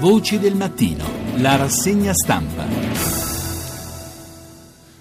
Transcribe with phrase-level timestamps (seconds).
[0.00, 1.04] Voci del mattino,
[1.36, 3.19] la rassegna stampa.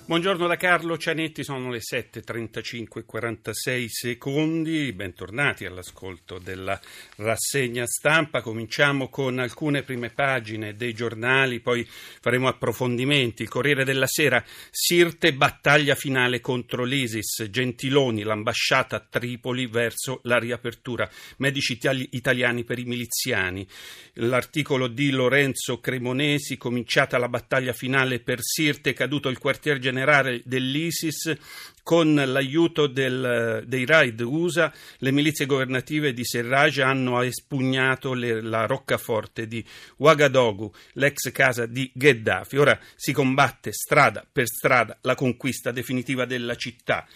[0.09, 6.81] Buongiorno da Carlo Cianetti, sono le 7.35 e 46 secondi, bentornati all'ascolto della
[7.17, 8.41] rassegna stampa.
[8.41, 13.43] Cominciamo con alcune prime pagine dei giornali, poi faremo approfondimenti.
[13.43, 20.39] Il Corriere della Sera, Sirte battaglia finale contro l'ISIS, Gentiloni, l'ambasciata a Tripoli verso la
[20.39, 21.07] riapertura,
[21.37, 21.77] medici
[22.09, 23.67] italiani per i miliziani.
[24.13, 30.41] L'articolo di Lorenzo Cremonesi, cominciata la battaglia finale per Sirte, caduto il quartier generale generale
[30.45, 31.37] dell'ISIS
[31.83, 38.65] con l'aiuto del, dei raid USA, le milizie governative di Serraj hanno espugnato le, la
[38.65, 39.63] roccaforte di
[39.97, 42.57] Ouagadougou, l'ex casa di Gheddafi.
[42.57, 47.07] Ora si combatte strada per strada la conquista definitiva della città.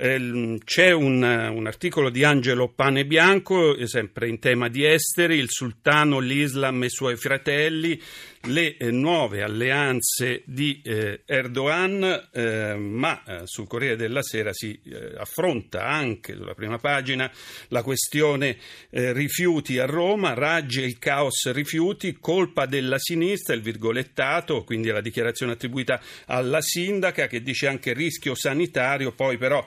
[0.00, 5.50] Ehm, c'è un, un, articolo di Angelo Pane Bianco, sempre in tema di esteri, il
[5.50, 8.00] sultano, l'Islam e i suoi fratelli,
[8.42, 14.80] le eh, nuove alleanze di eh, Erdogan, eh, ma eh, sul Corriere della Sera si
[14.84, 17.28] eh, affronta anche sulla prima pagina
[17.68, 18.56] la questione
[18.90, 24.90] eh, rifiuti a Roma, Raggi e il caos rifiuti, colpa della sinistra, il virgolettato, quindi
[24.90, 29.64] la dichiarazione attribuita alla sindaca che dice anche rischio sanitario, poi però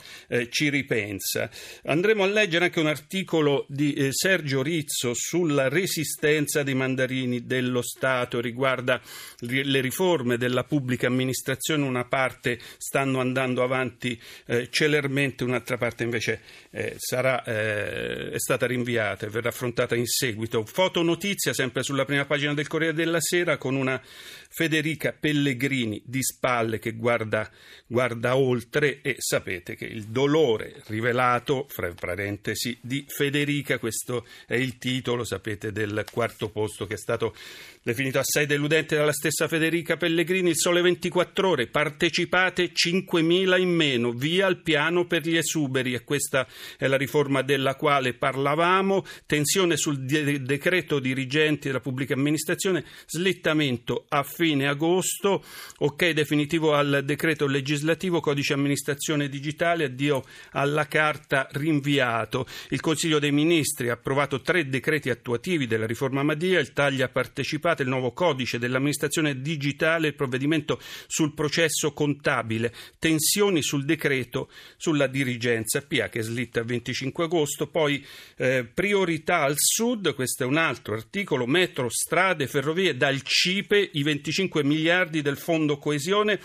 [0.49, 1.49] ci ripensa.
[1.85, 8.39] Andremo a leggere anche un articolo di Sergio Rizzo sulla resistenza dei mandarini dello Stato
[8.39, 9.01] riguarda
[9.39, 16.41] le riforme della pubblica amministrazione, una parte stanno andando avanti eh, celermente, un'altra parte invece
[16.71, 20.65] eh, sarà, eh, è stata rinviata e verrà affrontata in seguito.
[20.65, 24.01] Fotonotizia sempre sulla prima pagina del Corriere della Sera con una
[24.49, 27.49] Federica Pellegrini di spalle che guarda,
[27.87, 34.77] guarda oltre e sapete che il dolore rivelato, fra parentesi, di Federica, questo è il
[34.77, 37.35] titolo, sapete, del quarto posto che è stato
[37.83, 44.11] definito assai deludente dalla stessa Federica Pellegrini, il sole 24 ore, partecipate 5.000 in meno,
[44.11, 45.93] via il piano per gli esuberi.
[45.93, 46.47] E questa
[46.77, 54.05] è la riforma della quale parlavamo, tensione sul de- decreto dirigenti della pubblica amministrazione, slittamento
[54.09, 55.43] a fine agosto,
[55.79, 62.47] ok definitivo al decreto legislativo, codice amministrazione digitale, addio alla carta rinviato.
[62.69, 67.83] Il Consiglio dei Ministri ha approvato tre decreti attuativi della riforma Madia, il taglia partecipate,
[67.83, 75.81] il nuovo codice dell'amministrazione digitale, il provvedimento sul processo contabile, tensioni sul decreto sulla dirigenza
[75.81, 78.03] PA che slitta il 25 agosto, poi
[78.37, 84.03] eh, priorità al sud, questo è un altro articolo, metro, strade, ferrovie, dal CIPE i
[84.03, 86.39] 25 25 miliardi del fondo coesione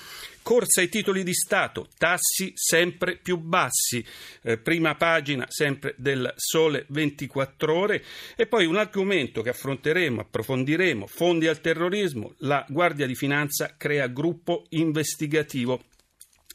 [0.47, 4.07] corsa ai titoli di Stato, tassi sempre più bassi,
[4.43, 8.05] eh, prima pagina sempre del Sole 24 ore
[8.37, 14.07] e poi un argomento che affronteremo, approfondiremo, fondi al terrorismo, la Guardia di Finanza crea
[14.07, 15.83] gruppo investigativo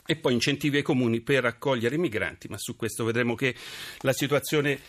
[0.06, 3.53] e poi incentivi ai comuni per accogliere i migranti, ma su questo vedremo che
[4.03, 4.79] la situazione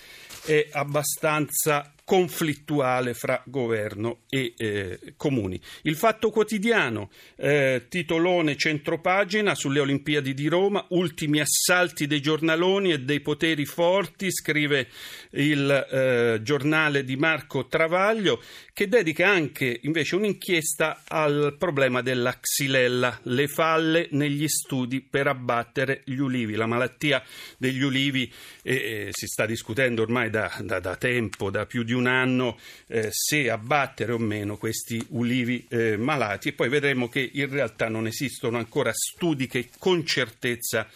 [0.45, 5.59] è abbastanza conflittuale fra governo e eh, comuni.
[5.85, 13.01] Il Fatto Quotidiano, eh, titolone centropagina sulle Olimpiadi di Roma, ultimi assalti dei giornaloni e
[13.01, 14.89] dei poteri forti, scrive
[15.31, 18.43] il eh, giornale di Marco Travaglio,
[18.75, 26.03] che dedica anche invece un'inchiesta al problema della xylella, le falle negli studi per abbattere
[26.05, 26.57] gli ulivi.
[26.57, 27.23] La malattia
[27.57, 28.31] degli ulivi
[28.63, 32.59] si sta discutendo ormai da, da, da tempo, da più di di un anno
[32.89, 37.89] eh, se abbattere o meno questi ulivi eh, malati e poi vedremo che in realtà
[37.89, 40.89] non esistono ancora studi che con certezza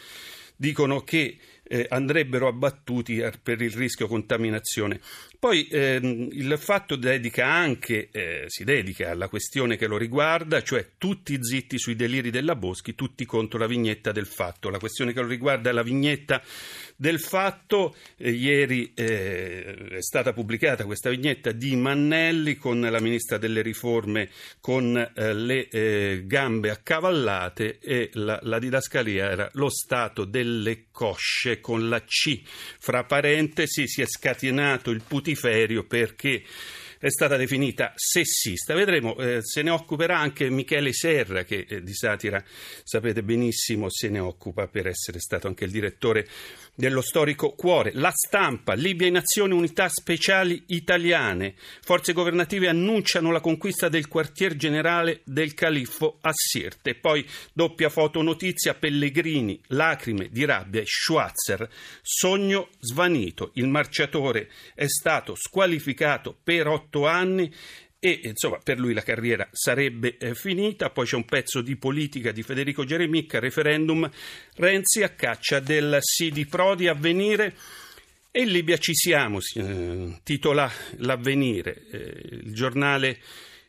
[0.56, 5.00] dicono che eh, andrebbero abbattuti per il rischio contaminazione.
[5.38, 10.92] Poi ehm, il fatto dedica anche, eh, si dedica alla questione che lo riguarda, cioè
[10.98, 14.70] tutti zitti sui deliri della Boschi, tutti contro la vignetta del fatto.
[14.70, 16.42] La questione che lo riguarda è la vignetta
[16.96, 17.94] del fatto.
[18.16, 24.30] Eh, ieri eh, è stata pubblicata questa vignetta di Mannelli con la ministra delle riforme
[24.60, 31.60] con eh, le eh, gambe accavallate e la, la didascalia era lo stato delle cosce
[31.60, 32.40] con la C.
[32.44, 36.42] Fra parentesi si è scatenato il putiferio perché
[36.98, 38.74] è stata definita sessista.
[38.74, 42.42] Vedremo, eh, se ne occuperà anche Michele Serra, che eh, di satira
[42.82, 46.26] sapete benissimo se ne occupa per essere stato anche il direttore
[46.74, 47.92] dello storico cuore.
[47.94, 51.54] La stampa, Libia in azione, unità speciali italiane.
[51.82, 56.94] Forze governative annunciano la conquista del quartier generale del califfo a Sirte.
[56.94, 61.68] Poi doppia foto notizia, Pellegrini, lacrime di rabbia e Schwarzer.
[62.02, 63.50] Sogno svanito.
[63.54, 67.52] Il marciatore è stato squalificato per otto anni
[67.98, 70.90] e insomma per lui la carriera sarebbe eh, finita.
[70.90, 74.08] Poi c'è un pezzo di politica di Federico Geremicca, referendum
[74.54, 77.54] Renzi a caccia del sì di Prodi, avvenire.
[78.30, 81.98] E in Libia ci siamo, eh, titola L'avvenire, eh,
[82.42, 83.18] il giornale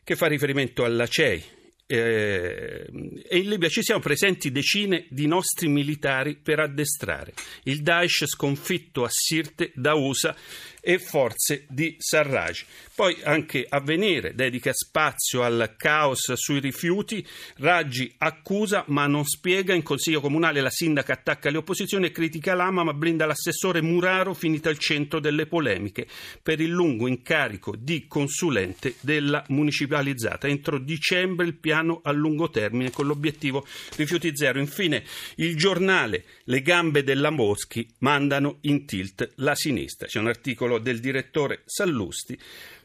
[0.04, 1.56] che fa riferimento alla CEI.
[1.90, 2.86] Eh,
[3.26, 7.32] e in Libia ci siamo presenti decine di nostri militari per addestrare
[7.62, 10.36] il Daesh sconfitto a Sirte da USA
[10.80, 12.64] e forze di Sarraj.
[12.94, 17.24] Poi anche Avvenire dedica spazio al caos sui rifiuti,
[17.56, 22.54] Raggi accusa ma non spiega, in Consiglio Comunale la sindaca attacca le opposizioni e critica
[22.54, 26.06] Lama ma blinda l'assessore Muraro finito al centro delle polemiche
[26.42, 30.48] per il lungo incarico di consulente della municipalizzata.
[30.48, 33.66] Entro dicembre il piano a lungo termine con l'obiettivo
[33.96, 34.58] rifiuti zero.
[34.58, 35.04] Infine
[35.36, 40.06] il giornale Le gambe della Moschi mandano in tilt la sinistra.
[40.06, 42.38] C'è un articolo del direttore Sallusti,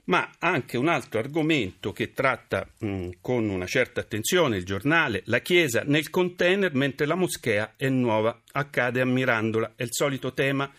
[0.05, 5.39] ma anche un altro argomento che tratta mh, con una certa attenzione il giornale, la
[5.39, 10.71] Chiesa nel container mentre la moschea è nuova, accade a Mirandola, è il solito tema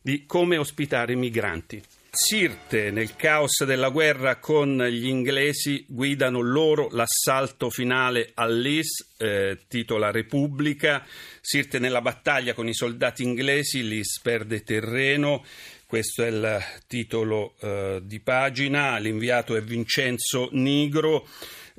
[0.00, 1.82] di come ospitare i migranti.
[2.10, 10.10] Sirte, nel caos della guerra con gli inglesi, guidano loro l'assalto finale all'Is, eh, titola
[10.10, 11.04] Repubblica.
[11.40, 15.44] Sirte nella battaglia con i soldati inglesi, l'Is perde terreno.
[15.88, 21.26] Questo è il titolo eh, di pagina, l'inviato è Vincenzo Nigro.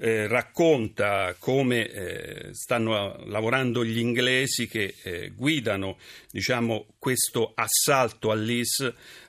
[0.02, 6.00] Eh, racconta come eh, stanno lavorando gli inglesi che eh, guidano
[6.32, 8.80] diciamo, questo assalto all'IS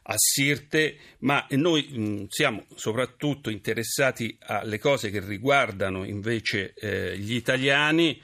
[0.02, 7.34] a Sirte, ma noi mh, siamo soprattutto interessati alle cose che riguardano invece eh, gli
[7.34, 8.18] italiani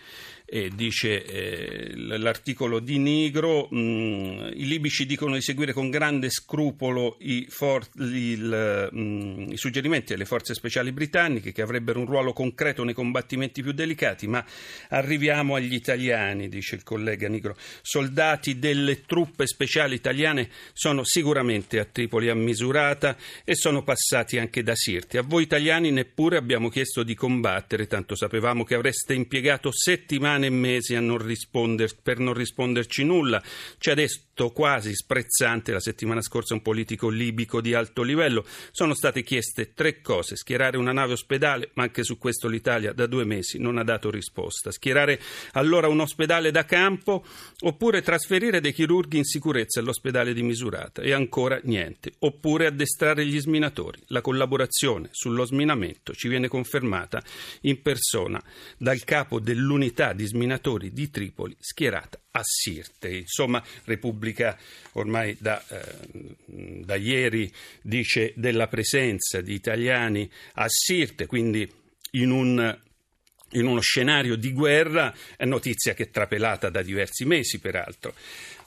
[0.48, 6.31] eh, dice eh, l'articolo di Nigro, mh, mm, i libici dicono di seguire con grande
[6.31, 12.06] scrupolo i, for- il, mh, mm, i, suggerimenti delle forze speciali britanniche che avrebbero un
[12.06, 14.44] ruolo concreto nei combattimenti più delicati, ma
[14.90, 17.56] arriviamo agli italiani, dice il collega Nigro.
[17.82, 24.62] Soldati delle truppe speciali italiane sono sicuramente a Tripoli a misurata e sono passati anche
[24.62, 25.19] da Sirte.
[25.19, 30.46] A voi italiani neppure abbiamo chiesto di combattere, tanto sapevamo che avreste impiegato settimane settimane
[30.46, 31.34] e mesi non
[32.02, 33.42] per non risponderci nulla.
[33.78, 38.44] Ci ha detto quasi sprezzante la settimana scorsa un politico libico di alto livello.
[38.70, 43.06] Sono state chieste tre cose: schierare una nave ospedale, ma anche su questo l'Italia da
[43.06, 44.70] due mesi non ha dato risposta.
[44.70, 45.20] Schierare
[45.52, 47.24] allora un ospedale da campo
[47.60, 52.12] oppure trasferire dei chirurghi in sicurezza all'ospedale di Misurata e ancora niente.
[52.20, 53.98] Oppure addestrare gli sminatori.
[54.08, 57.22] La collaborazione sullo sminamento ci viene confermata
[57.62, 58.42] in persona
[58.76, 63.08] dal capo dell'unità di sminatori di Tripoli schierata a Sirte.
[63.08, 64.58] Insomma, Repubblica
[64.93, 66.34] ormai da, eh,
[66.84, 67.52] da ieri
[67.82, 71.70] dice della presenza di italiani a Sirte, quindi
[72.12, 72.84] in un
[73.50, 75.14] in uno scenario di guerra,
[75.44, 78.14] notizia che è trapelata da diversi mesi peraltro.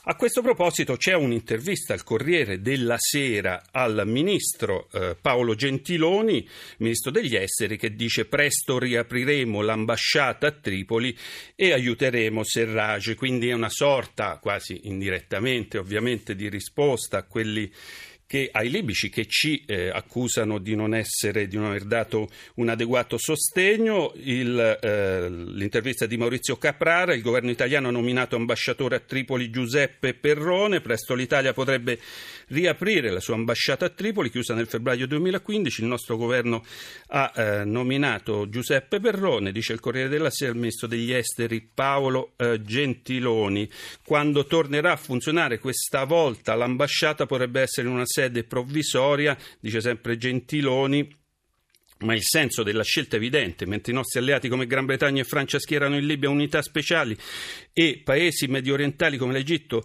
[0.04, 6.48] A questo proposito c'è un'intervista al Corriere della Sera al ministro eh, Paolo Gentiloni,
[6.78, 11.14] ministro degli esteri, che dice presto riapriremo l'ambasciata a Tripoli
[11.54, 17.70] e aiuteremo Serrage, quindi è una sorta, quasi indirettamente ovviamente, di risposta a quelli
[18.30, 22.68] che, ai libici che ci eh, accusano di non, essere, di non aver dato un
[22.68, 24.12] adeguato sostegno.
[24.22, 30.14] Il, eh, l'intervista di Maurizio Caprara, il governo italiano ha nominato ambasciatore a Tripoli Giuseppe
[30.14, 31.98] Perrone, presto l'Italia potrebbe
[32.50, 35.80] riaprire la sua ambasciata a Tripoli, chiusa nel febbraio 2015.
[35.80, 36.64] Il nostro governo
[37.08, 42.34] ha eh, nominato Giuseppe Perrone, dice il Corriere della Sera, il ministro degli esteri Paolo
[42.36, 43.68] eh, Gentiloni.
[44.04, 50.18] Quando tornerà a funzionare questa volta l'ambasciata potrebbe essere in una sede provvisoria, dice sempre
[50.18, 51.18] Gentiloni,
[52.00, 55.24] ma il senso della scelta è evidente, mentre i nostri alleati come Gran Bretagna e
[55.24, 57.16] Francia schierano in Libia unità speciali
[57.72, 59.82] e paesi medio orientali come l'Egitto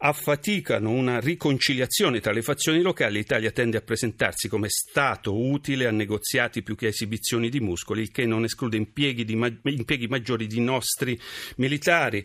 [0.00, 5.90] affaticano una riconciliazione tra le fazioni locali, l'Italia tende a presentarsi come Stato utile a
[5.90, 10.46] negoziati più che a esibizioni di muscoli, il che non esclude impieghi, di, impieghi maggiori
[10.46, 11.18] di nostri
[11.56, 12.24] militari.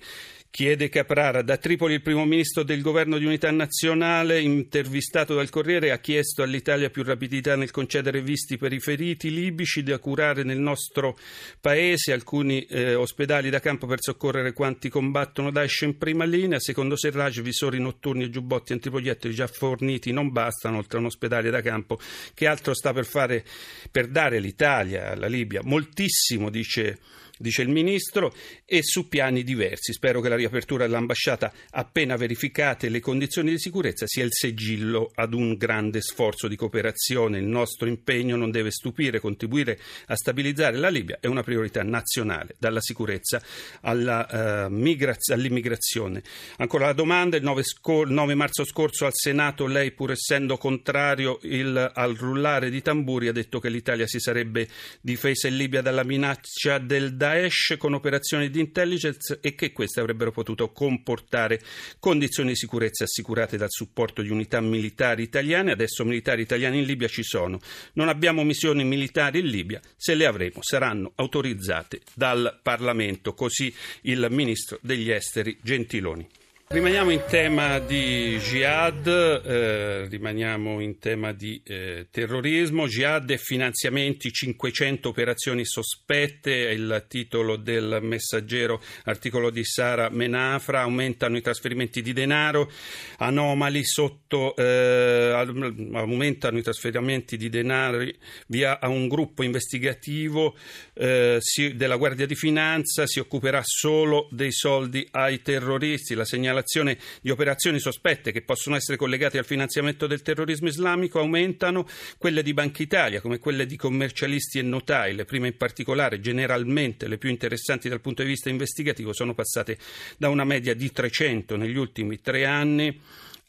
[0.56, 1.42] Chiede Caprara.
[1.42, 6.44] Da Tripoli il primo ministro del governo di unità nazionale, intervistato dal Corriere, ha chiesto
[6.44, 11.18] all'Italia più rapidità nel concedere visti per i feriti libici da curare nel nostro
[11.60, 16.60] paese, alcuni eh, ospedali da campo per soccorrere quanti combattono Daesh in prima linea.
[16.60, 21.50] Secondo Serraj, visori notturni e giubbotti antiproiettili già forniti non bastano, oltre a un ospedale
[21.50, 21.98] da campo.
[22.32, 23.44] Che altro sta per fare
[23.90, 25.62] per dare l'Italia alla Libia?
[25.64, 27.00] Moltissimo, dice
[27.38, 28.34] dice il ministro,
[28.66, 29.94] e su piani diversi.
[29.94, 35.34] Spero che la riapertura dell'ambasciata, appena verificate le condizioni di sicurezza, sia il sigillo ad
[35.34, 37.40] un grande sforzo di cooperazione.
[37.40, 42.56] Il nostro impegno non deve stupire, contribuire a stabilizzare la Libia è una priorità nazionale,
[42.58, 43.42] dalla sicurezza
[43.82, 46.22] alla, uh, migraz- all'immigrazione.
[46.58, 51.40] Ancora la domanda, il 9, scor- 9, marzo scorso al Senato lei, pur essendo contrario
[51.44, 54.68] il, al rullare di tamburi, ha detto che l'Italia si sarebbe
[55.02, 60.34] difesa in Libia dalla minaccia del Daesh con operazioni di intelligence e che queste avrebbero
[60.34, 61.62] potuto comportare
[61.98, 65.72] condizioni di sicurezza assicurate dal supporto di unità militari italiane.
[65.72, 67.62] Adesso militari italiani in Libia ci sono.
[67.94, 73.34] Non abbiamo missioni militari in Libia, se le avremo saranno autorizzate dal Parlamento.
[73.34, 76.28] Così il ministro degli esteri Gentiloni.
[76.74, 84.32] Rimaniamo in tema di jihad, eh, rimaniamo in tema di eh, terrorismo, jihad e finanziamenti,
[84.32, 92.02] 500 operazioni sospette, è il titolo del messaggero, articolo di Sara Menafra, aumentano i trasferimenti
[92.02, 92.72] di denaro,
[93.20, 95.48] anomali sotto, eh,
[95.94, 98.04] aumentano i trasferimenti di denaro
[98.48, 100.58] via a un gruppo investigativo
[100.96, 106.62] eh, si, della Guardia di Finanza, si occuperà solo dei soldi ai terroristi, la segnalazione
[106.64, 112.42] segnalazione di operazioni sospette che possono essere collegate al finanziamento del terrorismo islamico aumentano, quelle
[112.42, 117.18] di Banca Italia come quelle di commercialisti e notai, le prime in particolare, generalmente le
[117.18, 119.78] più interessanti dal punto di vista investigativo, sono passate
[120.18, 123.00] da una media di 300 negli ultimi tre anni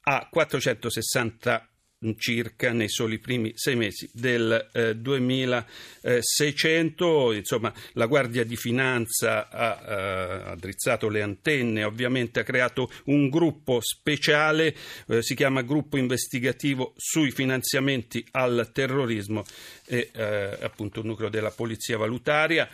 [0.07, 1.69] a 460
[2.19, 7.33] circa nei soli primi sei mesi del eh, 2600.
[7.33, 13.81] Insomma, la Guardia di Finanza ha, eh, drizzato le antenne, ovviamente ha creato un gruppo
[13.81, 14.75] speciale,
[15.09, 19.45] eh, si chiama Gruppo Investigativo sui finanziamenti al terrorismo
[19.87, 22.69] e eh, appunto un nucleo della Polizia Valutaria.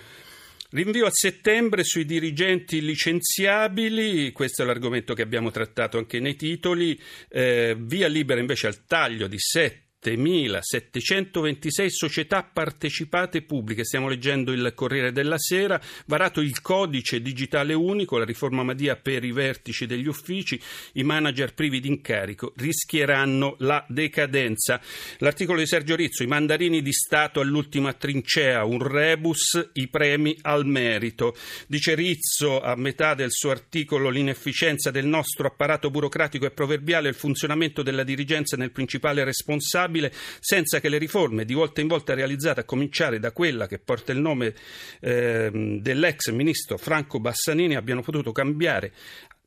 [0.72, 6.98] Rinvio a settembre sui dirigenti licenziabili, questo è l'argomento che abbiamo trattato anche nei titoli,
[7.28, 13.85] eh, via libera invece al taglio di sette 7.726 società partecipate pubbliche.
[13.85, 15.78] Stiamo leggendo il Corriere della Sera.
[16.07, 20.59] Varato il codice digitale unico, la riforma Madia per i vertici degli uffici,
[20.95, 24.80] i manager privi di incarico rischieranno la decadenza.
[25.19, 30.64] L'articolo di Sergio Rizzo, i mandarini di Stato all'ultima trincea, un rebus, i premi al
[30.64, 31.37] merito.
[31.66, 37.14] Dice Rizzo a metà del suo articolo l'inefficienza del nostro apparato burocratico è proverbiale, il
[37.14, 42.14] funzionamento della dirigenza nel principale responsabile stabile senza che le riforme di volta in volta
[42.14, 44.54] realizzate, a cominciare da quella che porta il nome
[45.00, 48.92] eh, dell'ex ministro Franco Bassanini, abbiano potuto cambiare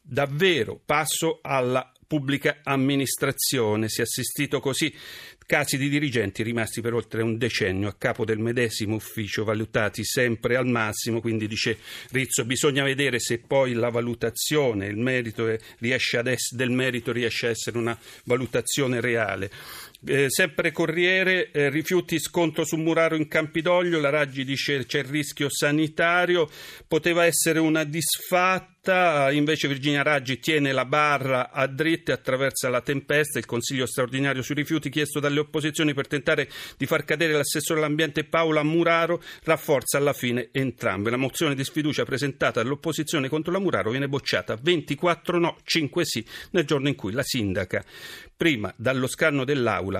[0.02, 3.88] davvero passo alla pubblica amministrazione.
[3.88, 4.94] Si è assistito così
[5.46, 10.56] casi di dirigenti rimasti per oltre un decennio a capo del medesimo ufficio, valutati sempre
[10.56, 11.78] al massimo, quindi dice
[12.12, 17.50] Rizzo bisogna vedere se poi la valutazione merito riesce ad ess- del merito riesce a
[17.50, 19.50] essere una valutazione reale.
[20.06, 25.06] Eh, sempre Corriere, eh, rifiuti scontro su Muraro in Campidoglio, la Raggi dice c'è il
[25.06, 26.50] rischio sanitario,
[26.90, 32.82] poteva essere una disfatta, invece Virginia Raggi tiene la barra a dritta e attraversa la
[32.82, 37.80] tempesta, il Consiglio straordinario sui rifiuti chiesto dalle opposizioni per tentare di far cadere l'assessore
[37.80, 41.12] all'ambiente Paola Muraro rafforza alla fine entrambe.
[41.12, 46.26] La mozione di sfiducia presentata dall'opposizione contro la Muraro viene bocciata 24 no, 5 sì
[46.52, 47.86] nel giorno in cui la sindaca
[48.36, 49.93] prima dallo scanno dell'Aula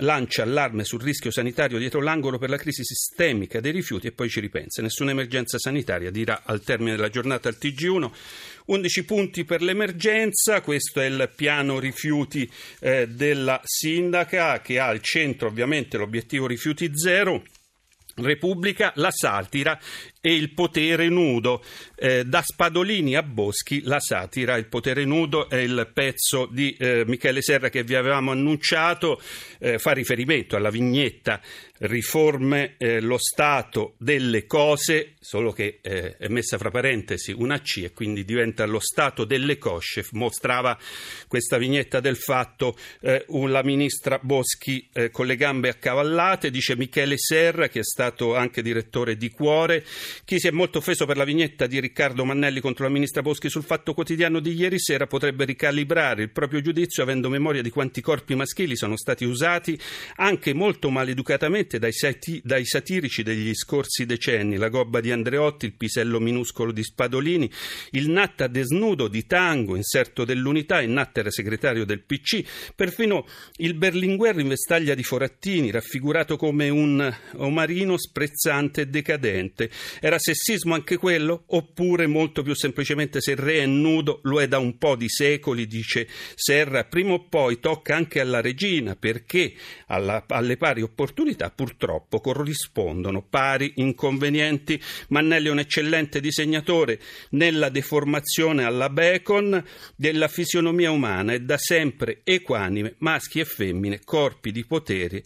[0.00, 4.28] lancia allarme sul rischio sanitario dietro l'angolo per la crisi sistemica dei rifiuti e poi
[4.28, 4.82] ci ripensa.
[4.82, 8.10] Nessuna emergenza sanitaria, dirà al termine della giornata al TG1.
[8.66, 12.50] 11 punti per l'emergenza, questo è il piano rifiuti
[12.80, 17.42] eh, della sindaca che ha al centro ovviamente l'obiettivo rifiuti zero.
[18.16, 19.78] Repubblica, la satira
[20.20, 21.62] e il potere nudo.
[21.94, 27.04] Eh, da Spadolini a Boschi, la satira, il potere nudo è il pezzo di eh,
[27.06, 29.20] Michele Serra che vi avevamo annunciato,
[29.58, 31.40] eh, fa riferimento alla vignetta
[31.78, 37.82] riforme eh, lo stato delle cose, solo che eh, è messa fra parentesi una C
[37.84, 40.04] e quindi diventa lo stato delle cosce.
[40.12, 40.78] Mostrava
[41.28, 47.68] questa vignetta del fatto eh, la ministra Boschi con le gambe accavallate, dice Michele Serra
[47.68, 49.84] che è stato anche direttore di Cuore,
[50.24, 53.48] chi si è molto offeso per la vignetta di Riccardo Mannelli contro la ministra Boschi
[53.48, 58.00] sul fatto quotidiano di ieri sera potrebbe ricalibrare il proprio giudizio avendo memoria di quanti
[58.00, 59.78] corpi maschili sono stati usati
[60.16, 65.74] anche molto maleducatamente dai, sati- dai satirici degli scorsi decenni, la gobba di Andreotti, il
[65.74, 67.50] pisello minuscolo di Spadolini,
[67.90, 72.44] il natta desnudo di Tango, inserto dell'unità, il natta era segretario del PC,
[72.74, 79.70] perfino il Berlinguer in vestaglia di Forattini, raffigurato come un omarino sprezzante e decadente.
[80.00, 81.44] Era sessismo anche quello?
[81.48, 85.08] Oppure molto più semplicemente se il re è nudo lo è da un po' di
[85.08, 89.54] secoli, dice Serra, prima o poi tocca anche alla regina perché
[89.86, 94.80] alla, alle pari opportunità purtroppo corrispondono pari inconvenienti.
[95.08, 99.64] Mannelli è un eccellente disegnatore nella deformazione alla Bacon
[99.96, 105.24] della fisionomia umana e da sempre equanime, maschi e femmine, corpi di potere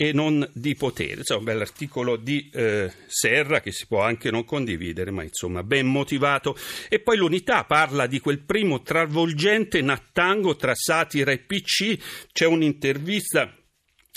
[0.00, 1.16] e non di potere.
[1.18, 5.86] Insomma, un bell'articolo di eh, Serra che si può anche non condividere, ma insomma ben
[5.86, 6.56] motivato.
[6.88, 11.98] E poi l'unità parla di quel primo travolgente nattango tra satira e PC.
[12.32, 13.54] C'è un'intervista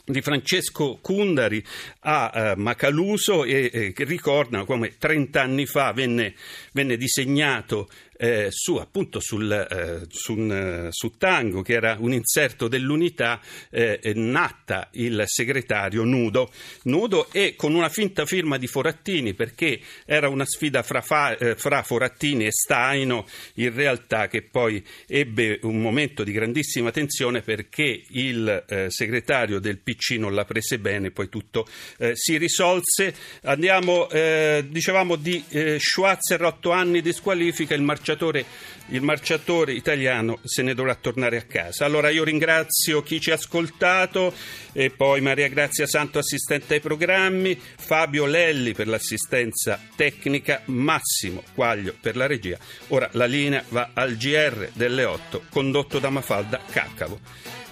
[0.06, 1.64] di Francesco Cundari
[2.02, 6.34] a uh, Macaluso e eh, che ricorda come 30 anni fa venne,
[6.74, 7.90] venne disegnato
[8.24, 14.00] eh, su, appunto sul, eh, su, un, su, Tango, che era un inserto dell'unità, eh,
[14.16, 16.50] natta il segretario nudo,
[16.84, 21.58] nudo e con una finta firma di Forattini, perché era una sfida fra, fa, eh,
[21.58, 28.06] fra Forattini e Staino, in realtà che poi ebbe un momento di grandissima tensione perché
[28.08, 33.14] il eh, segretario del PC non la prese bene, poi tutto eh, si risolse.
[33.42, 35.44] Andiamo, dicevamo di
[35.78, 38.46] Schwarzer, 8 anni di squalifica, il marciatore marciatore,
[38.88, 41.86] il marciatore italiano se ne dovrà tornare a casa.
[41.86, 44.34] Allora io ringrazio chi ci ha ascoltato
[44.72, 51.96] e poi Maria Grazia Santo assistente ai programmi, Fabio Lelli per l'assistenza tecnica, Massimo Quaglio
[52.00, 52.58] per la regia.
[52.90, 57.20] Ora la linea va al GR delle 8 condotto da Mafalda Caccavo.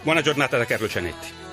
[0.01, 1.50] Buona giornata da Carlo Cianetti.